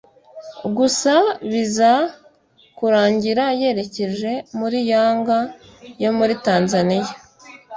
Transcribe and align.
gusa 0.77 1.13
biza 1.49 1.91
kurangira 2.77 3.43
yerekeje 3.61 4.31
muri 4.59 4.79
Yanga 4.91 5.39
yo 6.03 6.11
muri 6.17 6.33
Tanzania 6.45 7.05